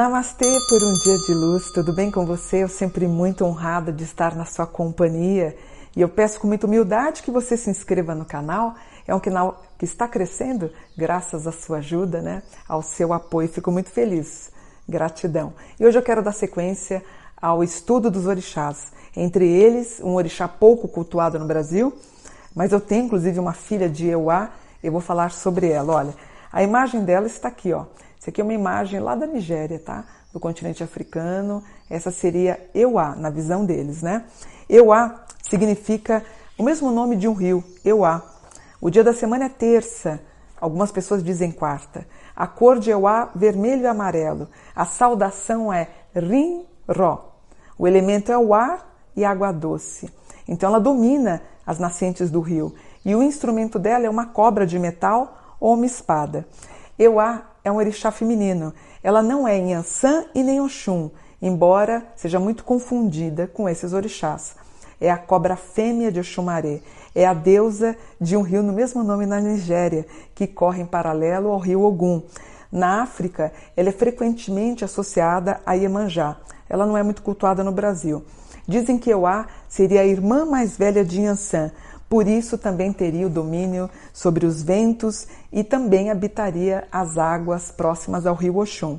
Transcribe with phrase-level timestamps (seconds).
[0.00, 2.62] Namastê por um dia de luz, tudo bem com você?
[2.62, 5.54] Eu sempre muito honrada de estar na sua companhia
[5.94, 8.74] e eu peço com muita humildade que você se inscreva no canal.
[9.06, 12.42] É um canal que está crescendo graças à sua ajuda, né?
[12.66, 13.46] Ao seu apoio.
[13.46, 14.50] Fico muito feliz.
[14.88, 15.52] Gratidão.
[15.78, 17.04] E hoje eu quero dar sequência
[17.36, 18.92] ao estudo dos orixás.
[19.14, 21.92] Entre eles, um orixá pouco cultuado no Brasil,
[22.56, 24.48] mas eu tenho inclusive uma filha de Euá,
[24.82, 25.92] eu vou falar sobre ela.
[25.92, 26.14] Olha,
[26.50, 27.84] a imagem dela está aqui, ó.
[28.20, 30.04] Isso aqui é uma imagem lá da Nigéria, tá?
[30.30, 31.64] Do continente africano.
[31.88, 34.26] Essa seria Euá, na visão deles, né?
[34.68, 36.22] Euá significa
[36.58, 38.22] o mesmo nome de um rio, Euá.
[38.78, 40.20] O dia da semana é terça,
[40.60, 42.06] algumas pessoas dizem quarta.
[42.36, 44.48] A cor de Euá, vermelho e amarelo.
[44.76, 47.32] A saudação é Rim-Ró.
[47.78, 50.12] O elemento é o ar e água doce.
[50.46, 52.74] Então ela domina as nascentes do rio.
[53.02, 56.46] E o instrumento dela é uma cobra de metal ou uma espada.
[56.98, 58.72] Euá é um orixá feminino.
[59.02, 64.54] Ela não é Yansan e nem Oxum, embora seja muito confundida com esses orixás.
[65.00, 66.80] É a cobra fêmea de Oxumaré.
[67.14, 71.50] É a deusa de um rio no mesmo nome na Nigéria, que corre em paralelo
[71.50, 72.22] ao rio Ogum.
[72.70, 76.36] Na África, ela é frequentemente associada a Iemanjá.
[76.68, 78.24] Ela não é muito cultuada no Brasil.
[78.68, 81.72] Dizem que Euá seria a irmã mais velha de Yansan,
[82.10, 88.26] por isso também teria o domínio sobre os ventos e também habitaria as águas próximas
[88.26, 88.98] ao rio Oxum.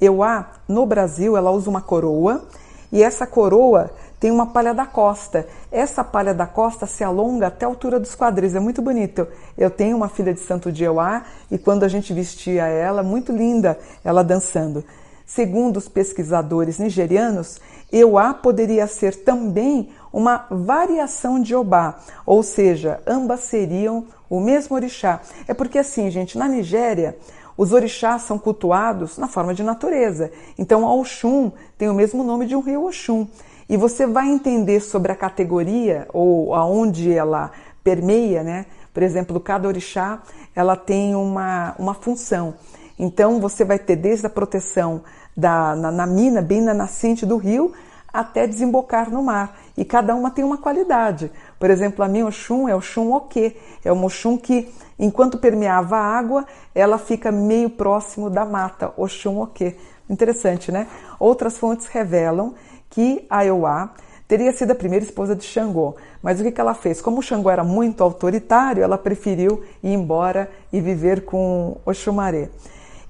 [0.00, 2.44] Euá, no Brasil, ela usa uma coroa
[2.92, 3.90] e essa coroa
[4.20, 5.44] tem uma palha da costa.
[5.72, 9.26] Essa palha da costa se alonga até a altura dos quadris, é muito bonito.
[9.58, 13.32] Eu tenho uma filha de santo de Euá e quando a gente vestia ela, muito
[13.32, 14.84] linda, ela dançando.
[15.26, 17.60] Segundo os pesquisadores nigerianos,
[17.92, 25.20] Euá poderia ser também uma variação de Obá, ou seja, ambas seriam o mesmo orixá.
[25.48, 27.16] É porque assim, gente, na Nigéria,
[27.56, 30.30] os orixás são cultuados na forma de natureza.
[30.58, 33.26] Então, a Oxum tem o mesmo nome de um rio Oxum.
[33.68, 37.50] E você vai entender sobre a categoria ou aonde ela
[37.82, 38.66] permeia, né?
[38.92, 40.22] Por exemplo, cada orixá,
[40.54, 42.54] ela tem uma, uma função.
[42.98, 45.02] Então, você vai ter desde a proteção
[45.36, 47.72] da, na, na mina, bem na nascente do rio,
[48.12, 49.58] até desembocar no mar.
[49.76, 51.30] E cada uma tem uma qualidade.
[51.58, 53.56] Por exemplo, a minha Oxum é o Oxum Oque.
[53.84, 56.44] É uma Oxum que, enquanto permeava a água,
[56.74, 59.76] ela fica meio próximo da mata, Oxum Oque.
[60.10, 60.86] Interessante, né?
[61.18, 62.54] Outras fontes revelam
[62.90, 63.94] que a Euá
[64.28, 65.96] teria sido a primeira esposa de Xangô.
[66.22, 67.00] Mas o que, que ela fez?
[67.00, 72.48] Como o Xangô era muito autoritário, ela preferiu ir embora e viver com Oxumaré.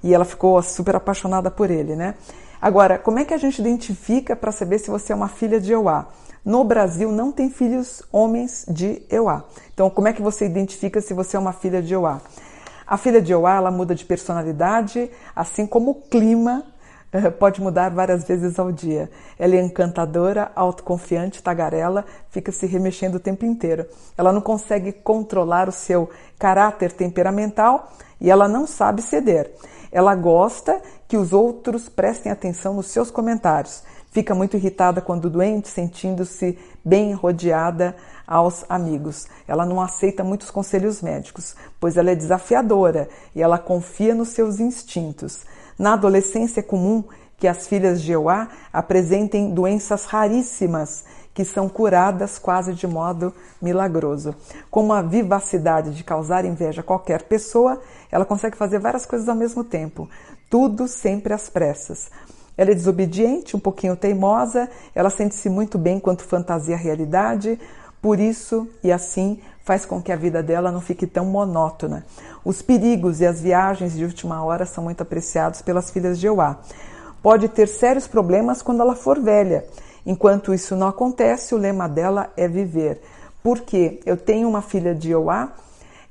[0.03, 2.15] E ela ficou super apaixonada por ele, né?
[2.63, 5.73] Agora, como é que a gente identifica para saber se você é uma filha de
[5.73, 6.07] Euá?
[6.45, 9.43] No Brasil não tem filhos homens de Euá.
[9.73, 12.21] Então, como é que você identifica se você é uma filha de Euá?
[12.87, 16.63] A filha de Euá, ela muda de personalidade, assim como o clima
[17.39, 19.09] pode mudar várias vezes ao dia.
[19.37, 23.85] Ela é encantadora, autoconfiante, tagarela, fica se remexendo o tempo inteiro.
[24.17, 26.09] Ela não consegue controlar o seu
[26.39, 29.53] caráter temperamental e ela não sabe ceder.
[29.91, 33.83] Ela gosta que os outros prestem atenção nos seus comentários.
[34.11, 37.95] Fica muito irritada quando doente, sentindo-se bem rodeada
[38.27, 39.27] aos amigos.
[39.47, 44.59] Ela não aceita muitos conselhos médicos, pois ela é desafiadora e ela confia nos seus
[44.59, 45.45] instintos.
[45.77, 47.03] Na adolescência é comum
[47.37, 51.03] que as filhas de Euá apresentem doenças raríssimas
[51.33, 54.35] que são curadas quase de modo milagroso.
[54.69, 57.81] Com uma vivacidade de causar inveja a qualquer pessoa,
[58.11, 60.07] ela consegue fazer várias coisas ao mesmo tempo
[60.53, 62.11] tudo sempre às pressas.
[62.55, 67.59] Ela é desobediente, um pouquinho teimosa, ela sente-se muito bem quando fantasia a realidade,
[67.99, 72.05] por isso e assim faz com que a vida dela não fique tão monótona.
[72.43, 76.57] Os perigos e as viagens de última hora são muito apreciados pelas filhas de Euá.
[77.21, 79.65] Pode ter sérios problemas quando ela for velha.
[80.05, 83.01] Enquanto isso não acontece, o lema dela é viver.
[83.41, 85.53] Porque eu tenho uma filha de Euá,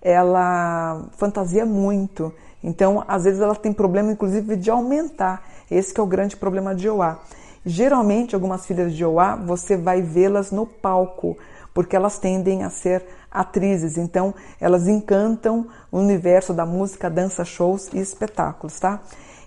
[0.01, 2.33] ela fantasia muito
[2.63, 5.43] então, às vezes ela tem problema, inclusive, de aumentar.
[5.71, 7.19] Esse é o grande problema de Oá.
[7.65, 11.39] Geralmente, algumas filhas de Oá, você vai vê-las no palco,
[11.73, 13.97] porque elas tendem a ser atrizes.
[13.97, 19.01] Então, elas encantam o universo da música, dança, shows e espetáculos, tá?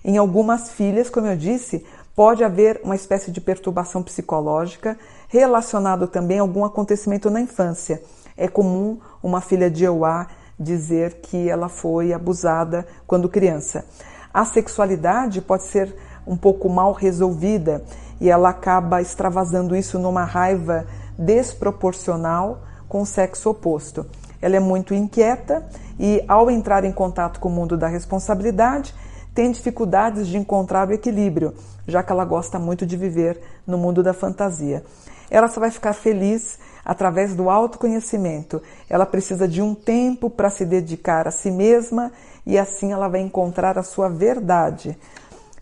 [0.04, 1.84] Em algumas filhas, como eu disse,
[2.14, 4.98] pode haver uma espécie de perturbação psicológica
[5.28, 8.02] relacionado também a algum acontecimento na infância.
[8.36, 10.26] É comum uma filha de Oá
[10.58, 13.84] dizer que ela foi abusada quando criança.
[14.32, 15.94] A sexualidade pode ser
[16.26, 17.82] um pouco mal resolvida
[18.20, 20.86] e ela acaba extravasando isso numa raiva
[21.18, 24.06] desproporcional com o sexo oposto.
[24.40, 25.64] Ela é muito inquieta
[25.98, 28.94] e, ao entrar em contato com o mundo da responsabilidade,
[29.34, 31.54] tem dificuldades de encontrar o equilíbrio,
[31.86, 34.82] já que ela gosta muito de viver no mundo da fantasia.
[35.30, 38.62] Ela só vai ficar feliz através do autoconhecimento.
[38.88, 42.12] Ela precisa de um tempo para se dedicar a si mesma
[42.46, 44.96] e assim ela vai encontrar a sua verdade.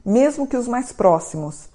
[0.05, 1.69] Mesmo que os mais próximos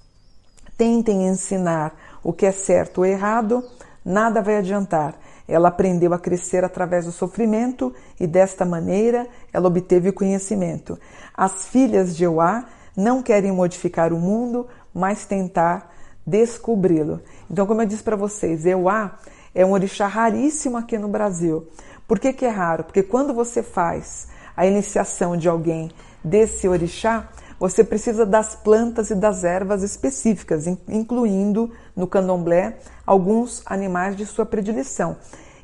[0.78, 1.94] tentem ensinar
[2.24, 3.64] o que é certo ou errado,
[4.06, 5.16] nada vai adiantar.
[5.48, 10.98] Ela aprendeu a crescer através do sofrimento e desta maneira ela obteve o conhecimento.
[11.36, 12.66] As filhas de Euá
[12.96, 15.92] não querem modificar o mundo, mas tentar
[16.26, 17.22] descobri-lo.
[17.50, 19.18] Então, como eu disse para vocês, Euá
[19.56, 21.68] é um orixá raríssimo aqui no Brasil.
[22.08, 22.84] Por que, que é raro?
[22.84, 25.92] Porque quando você faz a iniciação de alguém
[26.24, 27.28] desse orixá,
[27.60, 34.46] você precisa das plantas e das ervas específicas, incluindo no candomblé alguns animais de sua
[34.46, 35.18] predileção.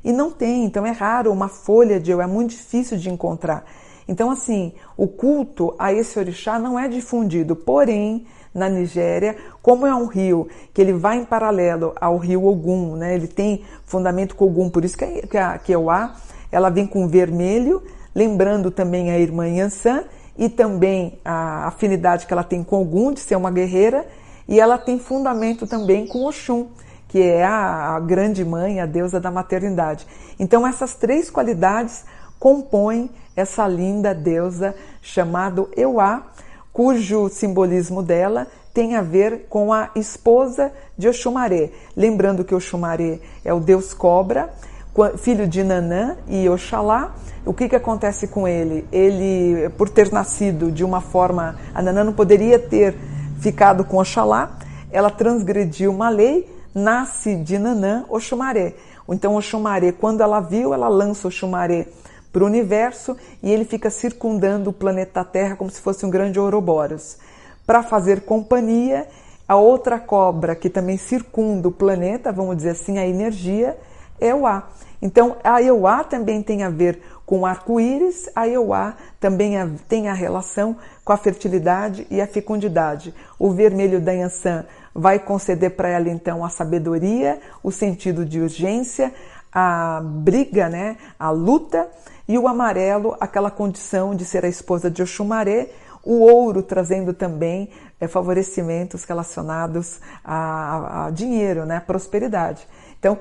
[0.04, 3.66] E não tem, então é raro uma folha de eu, é muito difícil de encontrar.
[4.08, 9.96] Então, assim, o culto a esse orixá não é difundido, porém, na Nigéria, como é
[9.96, 13.16] um rio que ele vai em paralelo ao rio Ogum, né?
[13.16, 16.14] Ele tem fundamento com Ogum, por isso que a, Ewa,
[16.52, 17.82] ela vem com vermelho,
[18.14, 20.04] lembrando também a irmã Yansan
[20.38, 24.06] e também a afinidade que ela tem com Ogum de ser uma guerreira,
[24.48, 26.68] e ela tem fundamento também com Oxum,
[27.08, 30.06] que é a, a grande mãe, a deusa da maternidade.
[30.40, 32.04] Então essas três qualidades
[32.40, 36.26] compõem essa linda deusa chamada Ewa,
[36.72, 41.72] cujo simbolismo dela tem a ver com a esposa de Oxumaré.
[41.96, 44.54] Lembrando que Oxumaré é o deus cobra,
[45.18, 47.16] filho de Nanã e Oxalá.
[47.46, 48.88] O que, que acontece com ele?
[48.92, 51.56] Ele, por ter nascido de uma forma.
[51.76, 52.96] A Nanã não poderia ter
[53.40, 54.58] ficado com Oxalá,
[54.92, 58.74] ela transgrediu uma lei, nasce de Nanã Oxumaré.
[59.08, 61.86] Então, Oxumaré, quando ela viu, ela lança Oxumaré
[62.34, 66.40] para o universo e ele fica circundando o planeta Terra como se fosse um grande
[66.40, 67.18] Ouroboros.
[67.64, 69.08] Para fazer companhia,
[69.48, 73.78] a outra cobra que também circunda o planeta, vamos dizer assim, a energia,
[74.20, 74.68] é o A.
[75.02, 79.56] Então, a Euá também tem a ver com arco-íris, a Euá também
[79.88, 83.14] tem a relação com a fertilidade e a fecundidade.
[83.40, 89.14] O vermelho da Yansan vai conceder para ela, então, a sabedoria, o sentido de urgência,
[89.52, 91.90] a briga, né, a luta,
[92.28, 95.70] e o amarelo, aquela condição de ser a esposa de Oxumaré,
[96.04, 97.70] o ouro trazendo também
[98.00, 102.68] é, favorecimentos relacionados a, a, dinheiro, né, prosperidade.
[103.00, 103.18] Então,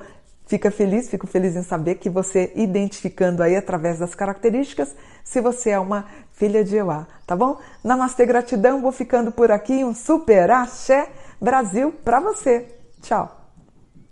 [0.46, 5.70] fica feliz, fico feliz em saber que você identificando aí através das características se você
[5.70, 7.58] é uma filha de Euá, tá bom?
[7.82, 11.08] Namastê, gratidão, vou ficando por aqui, um super axé
[11.41, 12.67] Brasil para você.
[13.00, 13.44] Tchau!